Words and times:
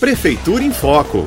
Prefeitura 0.00 0.62
em 0.62 0.70
Foco. 0.70 1.26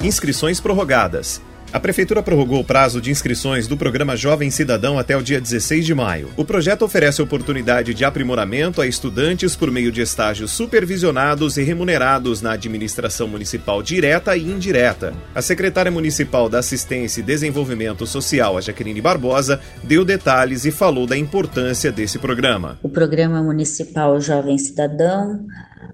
Inscrições 0.00 0.60
prorrogadas. 0.60 1.42
A 1.72 1.80
Prefeitura 1.80 2.22
prorrogou 2.22 2.60
o 2.60 2.64
prazo 2.64 3.00
de 3.00 3.10
inscrições 3.10 3.66
do 3.66 3.76
programa 3.76 4.16
Jovem 4.16 4.52
Cidadão 4.52 4.96
até 4.96 5.16
o 5.16 5.22
dia 5.22 5.40
16 5.40 5.84
de 5.84 5.92
maio. 5.92 6.30
O 6.36 6.44
projeto 6.44 6.84
oferece 6.84 7.20
oportunidade 7.20 7.92
de 7.92 8.04
aprimoramento 8.04 8.80
a 8.80 8.86
estudantes 8.86 9.56
por 9.56 9.68
meio 9.68 9.90
de 9.90 10.00
estágios 10.00 10.52
supervisionados 10.52 11.56
e 11.56 11.64
remunerados 11.64 12.40
na 12.40 12.52
administração 12.52 13.26
municipal 13.26 13.82
direta 13.82 14.36
e 14.36 14.44
indireta. 14.44 15.12
A 15.34 15.42
secretária 15.42 15.90
municipal 15.90 16.48
da 16.48 16.60
Assistência 16.60 17.20
e 17.20 17.24
Desenvolvimento 17.24 18.06
Social, 18.06 18.56
a 18.56 18.60
Jaqueline 18.60 19.00
Barbosa, 19.00 19.58
deu 19.82 20.04
detalhes 20.04 20.64
e 20.64 20.70
falou 20.70 21.04
da 21.04 21.16
importância 21.16 21.90
desse 21.90 22.20
programa. 22.20 22.78
O 22.80 22.88
programa 22.88 23.42
municipal 23.42 24.20
Jovem 24.20 24.56
Cidadão 24.56 25.44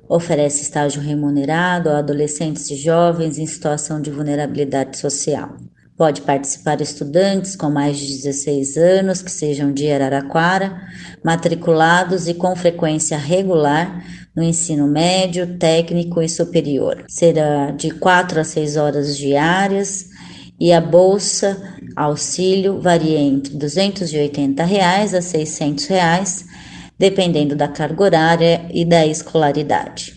oferece 0.08 0.62
estágio 0.62 1.00
remunerado 1.00 1.88
a 1.88 1.98
adolescentes 1.98 2.70
e 2.70 2.76
jovens 2.76 3.38
em 3.38 3.46
situação 3.46 4.00
de 4.00 4.10
vulnerabilidade 4.10 4.98
social. 4.98 5.56
Pode 5.96 6.22
participar 6.22 6.80
estudantes 6.80 7.54
com 7.54 7.68
mais 7.68 7.98
de 7.98 8.06
16 8.06 8.76
anos 8.78 9.20
que 9.20 9.30
sejam 9.30 9.70
de 9.70 9.90
Araraquara, 9.90 10.80
matriculados 11.22 12.26
e 12.26 12.32
com 12.32 12.56
frequência 12.56 13.18
regular 13.18 14.02
no 14.34 14.42
ensino 14.42 14.86
médio, 14.86 15.58
técnico 15.58 16.22
e 16.22 16.28
superior. 16.28 17.04
Será 17.06 17.70
de 17.72 17.90
4 17.90 18.40
a 18.40 18.44
6 18.44 18.76
horas 18.76 19.16
diárias 19.18 20.06
e 20.58 20.72
a 20.72 20.80
bolsa 20.80 21.56
auxílio 21.96 22.80
varia 22.80 23.18
entre 23.18 23.54
280 23.56 24.64
reais 24.64 25.14
a 25.14 25.20
600 25.20 25.86
reais, 25.86 26.46
dependendo 27.00 27.56
da 27.56 27.66
carga 27.66 28.02
horária 28.02 28.66
e 28.74 28.84
da 28.84 29.06
escolaridade. 29.06 30.14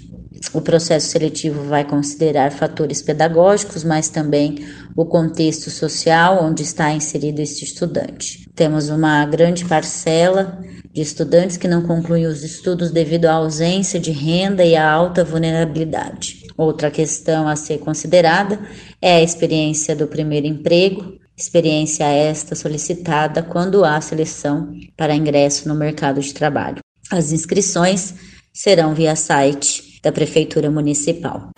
O 0.53 0.59
processo 0.59 1.07
seletivo 1.07 1.63
vai 1.63 1.85
considerar 1.85 2.51
fatores 2.51 3.01
pedagógicos, 3.01 3.85
mas 3.85 4.09
também 4.09 4.57
o 4.93 5.05
contexto 5.05 5.69
social 5.69 6.43
onde 6.43 6.61
está 6.61 6.91
inserido 6.91 7.39
este 7.39 7.63
estudante. 7.63 8.49
Temos 8.53 8.89
uma 8.89 9.25
grande 9.25 9.63
parcela 9.63 10.59
de 10.91 11.01
estudantes 11.01 11.55
que 11.55 11.69
não 11.69 11.83
concluem 11.83 12.25
os 12.25 12.43
estudos 12.43 12.91
devido 12.91 13.27
à 13.27 13.35
ausência 13.35 13.97
de 13.97 14.11
renda 14.11 14.65
e 14.65 14.75
à 14.75 14.85
alta 14.85 15.23
vulnerabilidade. 15.23 16.43
Outra 16.57 16.91
questão 16.91 17.47
a 17.47 17.55
ser 17.55 17.77
considerada 17.77 18.59
é 19.01 19.15
a 19.15 19.23
experiência 19.23 19.95
do 19.95 20.05
primeiro 20.05 20.47
emprego, 20.47 21.13
experiência 21.37 22.03
esta 22.03 22.55
solicitada 22.55 23.41
quando 23.41 23.85
há 23.85 24.01
seleção 24.01 24.69
para 24.97 25.15
ingresso 25.15 25.67
no 25.67 25.75
mercado 25.75 26.21
de 26.21 26.33
trabalho. 26.33 26.79
As 27.11 27.31
inscrições 27.31 28.13
serão 28.53 28.93
via 28.93 29.15
site 29.15 29.99
da 30.03 30.11
Prefeitura 30.11 30.69
Municipal. 30.69 31.49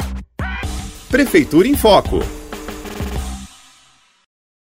Prefeitura 1.09 1.67
em 1.67 1.75
Foco. 1.75 2.19